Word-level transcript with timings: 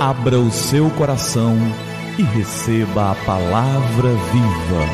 Abra 0.00 0.38
o 0.38 0.48
seu 0.48 0.88
coração 0.90 1.56
e 2.16 2.22
receba 2.22 3.10
a 3.10 3.14
palavra 3.16 4.10
viva. 4.30 4.84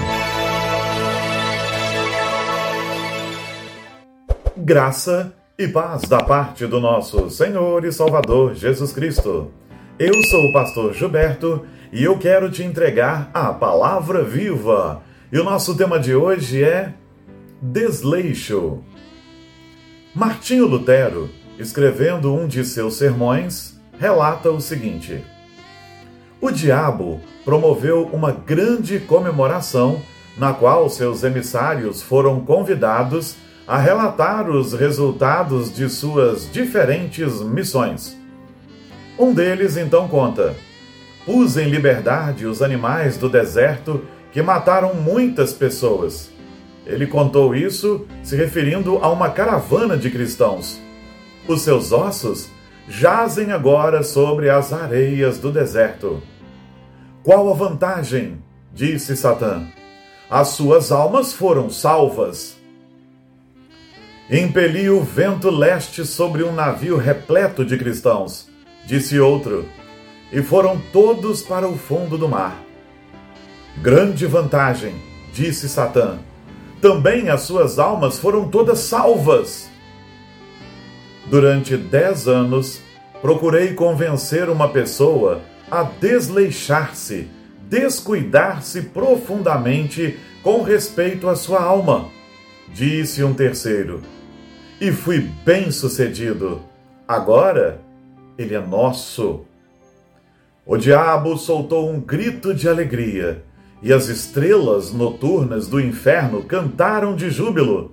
Graça 4.56 5.34
e 5.58 5.68
paz 5.68 6.04
da 6.08 6.24
parte 6.24 6.66
do 6.66 6.80
nosso 6.80 7.28
Senhor 7.28 7.84
e 7.84 7.92
Salvador 7.92 8.54
Jesus 8.54 8.94
Cristo. 8.94 9.50
Eu 9.98 10.14
sou 10.30 10.40
o 10.40 10.52
pastor 10.54 10.94
Gilberto 10.94 11.66
e 11.92 12.02
eu 12.02 12.16
quero 12.16 12.50
te 12.50 12.62
entregar 12.62 13.30
a 13.34 13.52
palavra 13.52 14.24
viva. 14.24 15.02
E 15.30 15.38
o 15.38 15.44
nosso 15.44 15.76
tema 15.76 16.00
de 16.00 16.14
hoje 16.14 16.64
é 16.64 16.94
desleixo. 17.60 18.82
Martinho 20.14 20.66
Lutero, 20.66 21.28
escrevendo 21.58 22.34
um 22.34 22.48
de 22.48 22.64
seus 22.64 22.94
sermões, 22.94 23.73
relata 23.98 24.50
o 24.50 24.60
seguinte: 24.60 25.24
O 26.40 26.50
diabo 26.50 27.20
promoveu 27.44 28.08
uma 28.12 28.32
grande 28.32 28.98
comemoração 28.98 30.00
na 30.36 30.52
qual 30.52 30.88
seus 30.88 31.22
emissários 31.22 32.02
foram 32.02 32.40
convidados 32.40 33.36
a 33.66 33.78
relatar 33.78 34.50
os 34.50 34.72
resultados 34.72 35.72
de 35.72 35.88
suas 35.88 36.50
diferentes 36.50 37.40
missões. 37.40 38.16
Um 39.18 39.32
deles 39.32 39.76
então 39.76 40.08
conta: 40.08 40.54
Pus 41.24 41.56
em 41.56 41.68
liberdade 41.68 42.46
os 42.46 42.60
animais 42.60 43.16
do 43.16 43.28
deserto 43.28 44.04
que 44.32 44.42
mataram 44.42 44.94
muitas 44.94 45.52
pessoas. 45.52 46.30
Ele 46.84 47.06
contou 47.06 47.54
isso 47.54 48.06
se 48.22 48.36
referindo 48.36 48.98
a 48.98 49.08
uma 49.08 49.30
caravana 49.30 49.96
de 49.96 50.10
cristãos. 50.10 50.78
Os 51.48 51.62
seus 51.62 51.92
ossos 51.92 52.50
jazem 52.88 53.52
agora 53.52 54.02
sobre 54.02 54.50
as 54.50 54.72
areias 54.72 55.38
do 55.38 55.50
deserto. 55.50 56.22
Qual 57.22 57.50
a 57.50 57.54
vantagem? 57.54 58.42
disse 58.72 59.16
Satã. 59.16 59.66
As 60.30 60.48
suas 60.48 60.90
almas 60.90 61.32
foram 61.32 61.70
salvas. 61.70 62.56
Impeli 64.30 64.88
o 64.90 65.02
vento 65.02 65.50
leste 65.50 66.04
sobre 66.04 66.42
um 66.42 66.52
navio 66.52 66.96
repleto 66.96 67.64
de 67.64 67.76
cristãos 67.76 68.52
disse 68.86 69.18
outro, 69.18 69.66
e 70.32 70.42
foram 70.42 70.80
todos 70.92 71.42
para 71.42 71.66
o 71.66 71.76
fundo 71.76 72.18
do 72.18 72.28
mar. 72.28 72.62
Grande 73.80 74.26
vantagem, 74.26 74.94
disse 75.32 75.68
Satã. 75.68 76.18
Também 76.80 77.30
as 77.30 77.42
suas 77.42 77.78
almas 77.78 78.18
foram 78.18 78.48
todas 78.48 78.80
salvas. 78.80 79.70
Durante 81.26 81.76
dez 81.76 82.28
anos, 82.28 82.80
procurei 83.22 83.72
convencer 83.72 84.50
uma 84.50 84.68
pessoa 84.68 85.40
a 85.70 85.82
desleixar-se, 85.82 87.28
descuidar-se 87.68 88.82
profundamente 88.82 90.18
com 90.42 90.62
respeito 90.62 91.28
à 91.28 91.34
sua 91.34 91.62
alma, 91.62 92.08
disse 92.72 93.24
um 93.24 93.32
terceiro. 93.32 94.02
E 94.80 94.92
fui 94.92 95.20
bem 95.44 95.70
sucedido. 95.70 96.60
Agora 97.08 97.80
ele 98.36 98.54
é 98.54 98.60
nosso. 98.60 99.46
O 100.66 100.76
diabo 100.76 101.38
soltou 101.38 101.90
um 101.90 102.00
grito 102.00 102.54
de 102.54 102.68
alegria, 102.68 103.42
e 103.82 103.92
as 103.92 104.08
estrelas 104.08 104.92
noturnas 104.92 105.68
do 105.68 105.80
inferno 105.80 106.42
cantaram 106.42 107.14
de 107.14 107.30
júbilo. 107.30 107.92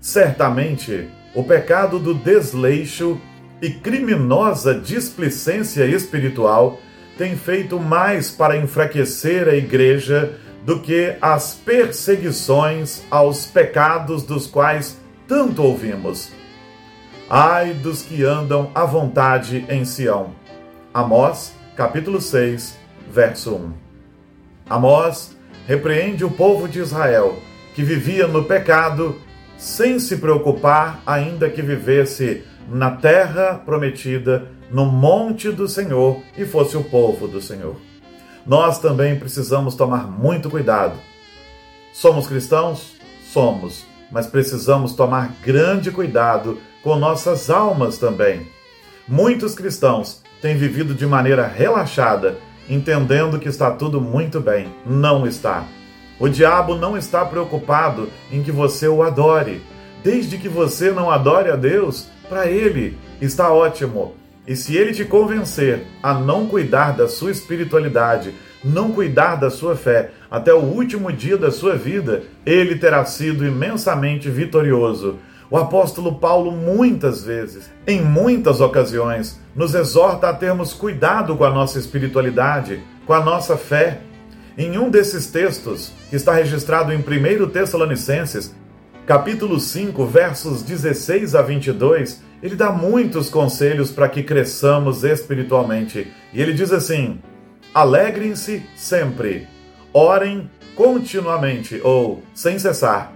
Certamente, 0.00 1.08
o 1.34 1.44
pecado 1.44 1.98
do 1.98 2.14
desleixo 2.14 3.20
e 3.62 3.70
criminosa 3.70 4.74
displicência 4.74 5.84
espiritual 5.84 6.80
tem 7.16 7.36
feito 7.36 7.78
mais 7.78 8.30
para 8.30 8.56
enfraquecer 8.56 9.48
a 9.48 9.54
igreja 9.54 10.38
do 10.64 10.80
que 10.80 11.16
as 11.20 11.54
perseguições 11.54 13.02
aos 13.10 13.46
pecados 13.46 14.22
dos 14.22 14.46
quais 14.46 14.98
tanto 15.28 15.62
ouvimos. 15.62 16.32
Ai 17.28 17.74
dos 17.74 18.02
que 18.02 18.24
andam 18.24 18.70
à 18.74 18.84
vontade 18.84 19.64
em 19.68 19.84
Sião. 19.84 20.34
Amós, 20.92 21.54
capítulo 21.76 22.20
6, 22.20 22.76
verso 23.10 23.54
1. 23.54 23.72
Amós 24.68 25.36
repreende 25.66 26.24
o 26.24 26.30
povo 26.30 26.68
de 26.68 26.80
Israel, 26.80 27.38
que 27.74 27.82
vivia 27.82 28.26
no 28.26 28.44
pecado, 28.44 29.16
sem 29.60 29.98
se 29.98 30.16
preocupar, 30.16 31.02
ainda 31.06 31.50
que 31.50 31.60
vivesse 31.60 32.42
na 32.66 32.92
terra 32.92 33.60
prometida, 33.62 34.48
no 34.70 34.86
monte 34.86 35.50
do 35.50 35.68
Senhor 35.68 36.22
e 36.38 36.46
fosse 36.46 36.78
o 36.78 36.84
povo 36.84 37.28
do 37.28 37.42
Senhor. 37.42 37.76
Nós 38.46 38.78
também 38.78 39.18
precisamos 39.18 39.74
tomar 39.74 40.10
muito 40.10 40.48
cuidado. 40.48 40.94
Somos 41.92 42.26
cristãos? 42.26 42.96
Somos, 43.22 43.84
mas 44.10 44.26
precisamos 44.26 44.94
tomar 44.94 45.34
grande 45.44 45.90
cuidado 45.90 46.58
com 46.82 46.96
nossas 46.96 47.50
almas 47.50 47.98
também. 47.98 48.48
Muitos 49.06 49.54
cristãos 49.54 50.22
têm 50.40 50.56
vivido 50.56 50.94
de 50.94 51.04
maneira 51.04 51.46
relaxada, 51.46 52.38
entendendo 52.66 53.38
que 53.38 53.48
está 53.48 53.70
tudo 53.70 54.00
muito 54.00 54.40
bem. 54.40 54.72
Não 54.86 55.26
está. 55.26 55.66
O 56.20 56.28
diabo 56.28 56.76
não 56.76 56.96
está 56.96 57.24
preocupado 57.24 58.08
em 58.30 58.42
que 58.42 58.52
você 58.52 58.86
o 58.86 59.02
adore. 59.02 59.62
Desde 60.04 60.38
que 60.38 60.48
você 60.48 60.92
não 60.92 61.10
adore 61.10 61.50
a 61.50 61.56
Deus, 61.56 62.08
para 62.28 62.46
ele 62.46 62.96
está 63.20 63.50
ótimo. 63.50 64.14
E 64.46 64.54
se 64.54 64.76
ele 64.76 64.92
te 64.92 65.04
convencer 65.04 65.86
a 66.02 66.14
não 66.14 66.46
cuidar 66.46 66.92
da 66.92 67.08
sua 67.08 67.30
espiritualidade, 67.30 68.34
não 68.62 68.92
cuidar 68.92 69.36
da 69.36 69.50
sua 69.50 69.74
fé 69.74 70.10
até 70.30 70.52
o 70.52 70.58
último 70.58 71.10
dia 71.10 71.36
da 71.36 71.50
sua 71.50 71.74
vida, 71.74 72.22
ele 72.44 72.76
terá 72.76 73.04
sido 73.04 73.46
imensamente 73.46 74.28
vitorioso 74.28 75.18
o 75.50 75.56
apóstolo 75.56 76.14
Paulo, 76.14 76.52
muitas 76.52 77.24
vezes, 77.24 77.68
em 77.84 78.00
muitas 78.00 78.60
ocasiões, 78.60 79.40
nos 79.54 79.74
exorta 79.74 80.28
a 80.28 80.32
termos 80.32 80.72
cuidado 80.72 81.36
com 81.36 81.42
a 81.42 81.50
nossa 81.50 81.76
espiritualidade, 81.76 82.80
com 83.04 83.12
a 83.12 83.20
nossa 83.20 83.56
fé. 83.56 84.00
Em 84.60 84.76
um 84.76 84.90
desses 84.90 85.24
textos, 85.28 85.90
que 86.10 86.16
está 86.16 86.34
registrado 86.34 86.92
em 86.92 86.98
1 86.98 87.48
Tessalonicenses, 87.48 88.54
capítulo 89.06 89.58
5, 89.58 90.04
versos 90.04 90.62
16 90.62 91.34
a 91.34 91.40
22, 91.40 92.20
ele 92.42 92.56
dá 92.56 92.70
muitos 92.70 93.30
conselhos 93.30 93.90
para 93.90 94.06
que 94.06 94.22
cresçamos 94.22 95.02
espiritualmente. 95.02 96.12
E 96.30 96.42
ele 96.42 96.52
diz 96.52 96.74
assim: 96.74 97.22
Alegrem-se 97.72 98.62
sempre, 98.76 99.48
orem 99.94 100.50
continuamente 100.76 101.80
ou 101.82 102.22
sem 102.34 102.58
cessar. 102.58 103.14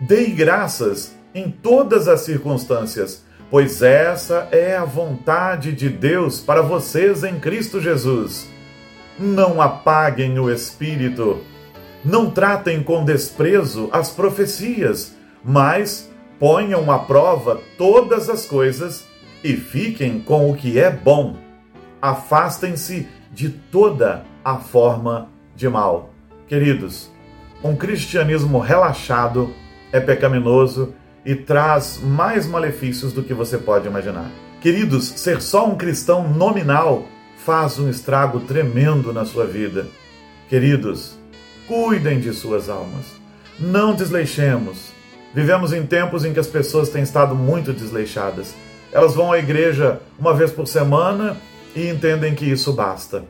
Dei 0.00 0.30
graças 0.30 1.14
em 1.34 1.50
todas 1.50 2.08
as 2.08 2.22
circunstâncias, 2.22 3.22
pois 3.50 3.82
essa 3.82 4.48
é 4.50 4.74
a 4.74 4.86
vontade 4.86 5.70
de 5.70 5.90
Deus 5.90 6.40
para 6.40 6.62
vocês 6.62 7.24
em 7.24 7.38
Cristo 7.38 7.78
Jesus. 7.78 8.50
Não 9.18 9.60
apaguem 9.60 10.38
o 10.38 10.50
espírito, 10.50 11.40
não 12.04 12.30
tratem 12.30 12.82
com 12.82 13.04
desprezo 13.04 13.88
as 13.92 14.10
profecias, 14.10 15.14
mas 15.44 16.10
ponham 16.38 16.90
à 16.90 16.98
prova 16.98 17.60
todas 17.78 18.28
as 18.28 18.46
coisas 18.46 19.04
e 19.44 19.54
fiquem 19.56 20.20
com 20.20 20.50
o 20.50 20.56
que 20.56 20.78
é 20.78 20.90
bom. 20.90 21.36
Afastem-se 22.00 23.06
de 23.30 23.48
toda 23.48 24.24
a 24.44 24.56
forma 24.56 25.28
de 25.54 25.68
mal. 25.68 26.10
Queridos, 26.48 27.10
um 27.62 27.76
cristianismo 27.76 28.58
relaxado 28.58 29.54
é 29.92 30.00
pecaminoso 30.00 30.94
e 31.24 31.34
traz 31.34 32.00
mais 32.02 32.46
malefícios 32.46 33.12
do 33.12 33.22
que 33.22 33.32
você 33.32 33.56
pode 33.56 33.86
imaginar. 33.86 34.30
Queridos, 34.60 35.06
ser 35.08 35.40
só 35.40 35.66
um 35.66 35.76
cristão 35.76 36.28
nominal 36.28 37.04
faz 37.44 37.78
um 37.78 37.90
estrago 37.90 38.40
tremendo 38.40 39.12
na 39.12 39.24
sua 39.24 39.44
vida. 39.46 39.86
Queridos, 40.48 41.18
cuidem 41.66 42.20
de 42.20 42.32
suas 42.32 42.68
almas. 42.68 43.06
Não 43.58 43.94
desleixemos. 43.94 44.92
Vivemos 45.34 45.72
em 45.72 45.84
tempos 45.84 46.24
em 46.24 46.32
que 46.32 46.40
as 46.40 46.46
pessoas 46.46 46.88
têm 46.88 47.02
estado 47.02 47.34
muito 47.34 47.72
desleixadas. 47.72 48.54
Elas 48.92 49.14
vão 49.14 49.32
à 49.32 49.38
igreja 49.38 50.00
uma 50.18 50.34
vez 50.34 50.52
por 50.52 50.68
semana 50.68 51.36
e 51.74 51.88
entendem 51.88 52.34
que 52.34 52.44
isso 52.44 52.72
basta. 52.72 53.24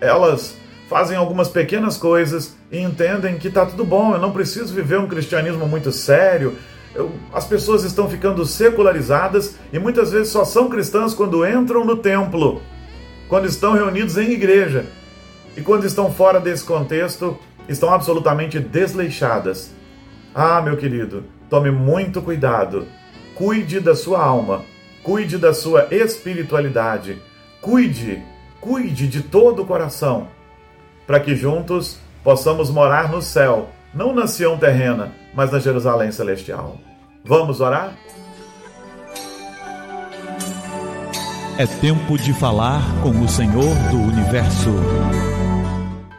Elas 0.00 0.56
fazem 0.88 1.16
algumas 1.16 1.48
pequenas 1.48 1.96
coisas 1.96 2.56
e 2.70 2.78
entendem 2.78 3.38
que 3.38 3.48
está 3.48 3.64
tudo 3.64 3.84
bom, 3.84 4.12
eu 4.12 4.18
não 4.18 4.32
preciso 4.32 4.74
viver 4.74 4.98
um 4.98 5.06
cristianismo 5.06 5.66
muito 5.66 5.90
sério, 5.92 6.56
as 7.32 7.46
pessoas 7.46 7.84
estão 7.84 8.08
ficando 8.08 8.44
secularizadas 8.44 9.56
e 9.72 9.78
muitas 9.78 10.12
vezes 10.12 10.28
só 10.28 10.44
são 10.44 10.68
cristãs 10.68 11.14
quando 11.14 11.46
entram 11.46 11.84
no 11.84 11.96
templo, 11.96 12.60
quando 13.32 13.46
estão 13.46 13.72
reunidos 13.72 14.18
em 14.18 14.30
igreja. 14.32 14.84
E 15.56 15.62
quando 15.62 15.86
estão 15.86 16.12
fora 16.12 16.38
desse 16.38 16.62
contexto, 16.62 17.38
estão 17.66 17.88
absolutamente 17.88 18.60
desleixadas. 18.60 19.72
Ah, 20.34 20.60
meu 20.60 20.76
querido, 20.76 21.24
tome 21.48 21.70
muito 21.70 22.20
cuidado. 22.20 22.86
Cuide 23.34 23.80
da 23.80 23.94
sua 23.94 24.22
alma, 24.22 24.66
cuide 25.02 25.38
da 25.38 25.54
sua 25.54 25.88
espiritualidade, 25.90 27.22
cuide 27.62 28.22
cuide 28.60 29.08
de 29.08 29.22
todo 29.22 29.62
o 29.62 29.66
coração, 29.66 30.28
para 31.06 31.18
que 31.18 31.34
juntos 31.34 31.98
possamos 32.22 32.68
morar 32.68 33.10
no 33.10 33.22
céu, 33.22 33.70
não 33.94 34.14
na 34.14 34.26
Sião 34.26 34.58
terrena, 34.58 35.10
mas 35.34 35.50
na 35.50 35.58
Jerusalém 35.58 36.12
celestial. 36.12 36.76
Vamos 37.24 37.62
orar? 37.62 37.94
É 41.58 41.66
tempo 41.66 42.16
de 42.16 42.32
falar 42.32 42.82
com 43.02 43.10
o 43.10 43.28
Senhor 43.28 43.74
do 43.90 43.98
universo. 43.98 44.70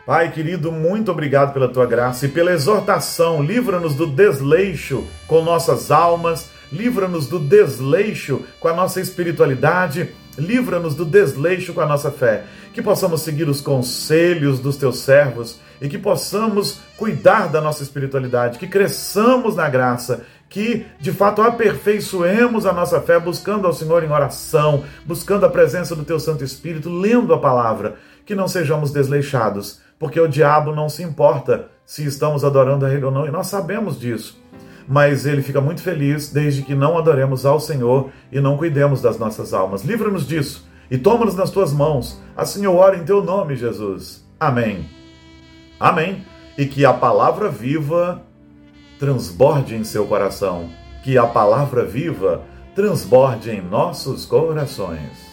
Pai 0.05 0.31
querido, 0.31 0.71
muito 0.71 1.11
obrigado 1.11 1.53
pela 1.53 1.67
tua 1.67 1.87
graça 1.87 2.27
e 2.27 2.29
pela 2.29 2.51
exortação. 2.51 3.41
Livra-nos 3.41 3.95
do 3.95 4.05
desleixo 4.05 5.03
com 5.25 5.41
nossas 5.41 5.89
almas, 5.89 6.51
livra-nos 6.71 7.27
do 7.27 7.39
desleixo 7.39 8.41
com 8.59 8.67
a 8.67 8.75
nossa 8.75 9.01
espiritualidade, 9.01 10.11
livra-nos 10.37 10.95
do 10.95 11.05
desleixo 11.05 11.73
com 11.73 11.81
a 11.81 11.85
nossa 11.85 12.11
fé. 12.11 12.43
Que 12.73 12.81
possamos 12.81 13.21
seguir 13.21 13.47
os 13.47 13.61
conselhos 13.61 14.59
dos 14.59 14.77
teus 14.77 14.99
servos 14.99 15.59
e 15.81 15.87
que 15.87 15.97
possamos 15.97 16.79
cuidar 16.97 17.47
da 17.47 17.61
nossa 17.61 17.83
espiritualidade, 17.83 18.57
que 18.57 18.67
cresçamos 18.67 19.55
na 19.55 19.69
graça, 19.69 20.25
que 20.49 20.85
de 20.99 21.11
fato 21.11 21.41
aperfeiçoemos 21.41 22.65
a 22.65 22.73
nossa 22.73 23.01
fé 23.01 23.19
buscando 23.19 23.67
ao 23.67 23.73
Senhor 23.73 24.03
em 24.03 24.11
oração, 24.11 24.83
buscando 25.05 25.45
a 25.45 25.49
presença 25.49 25.95
do 25.95 26.03
teu 26.05 26.19
Santo 26.19 26.43
Espírito, 26.43 26.89
lendo 26.89 27.33
a 27.33 27.39
palavra, 27.39 27.95
que 28.25 28.35
não 28.35 28.47
sejamos 28.47 28.91
desleixados 28.91 29.83
porque 30.03 30.19
o 30.19 30.27
diabo 30.27 30.75
não 30.75 30.89
se 30.89 31.01
importa 31.01 31.69
se 31.85 32.05
estamos 32.05 32.43
adorando 32.43 32.85
a 32.85 32.93
ele 32.93 33.05
ou 33.05 33.11
não, 33.11 33.25
e 33.25 33.31
nós 33.31 33.47
sabemos 33.47 33.97
disso. 33.97 34.37
Mas 34.87 35.25
ele 35.25 35.41
fica 35.41 35.61
muito 35.61 35.81
feliz 35.81 36.29
desde 36.29 36.61
que 36.61 36.75
não 36.75 36.97
adoremos 36.97 37.45
ao 37.45 37.59
Senhor 37.59 38.09
e 38.31 38.39
não 38.39 38.57
cuidemos 38.57 39.01
das 39.01 39.17
nossas 39.17 39.53
almas. 39.53 39.83
Livra-nos 39.83 40.27
disso 40.27 40.67
e 40.91 40.97
toma-nos 40.97 41.35
nas 41.35 41.49
tuas 41.49 41.73
mãos. 41.73 42.21
Assim 42.35 42.65
eu 42.65 42.75
oro 42.75 42.97
em 42.97 43.03
teu 43.03 43.23
nome, 43.23 43.55
Jesus. 43.55 44.23
Amém. 44.39 44.85
Amém. 45.79 46.25
E 46.57 46.65
que 46.65 46.85
a 46.85 46.93
palavra 46.93 47.49
viva 47.49 48.21
transborde 48.99 49.75
em 49.75 49.83
seu 49.83 50.05
coração. 50.05 50.69
Que 51.03 51.17
a 51.17 51.25
palavra 51.25 51.85
viva 51.85 52.43
transborde 52.75 53.51
em 53.51 53.61
nossos 53.61 54.25
corações. 54.25 55.32